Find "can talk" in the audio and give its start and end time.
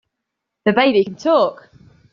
1.05-1.69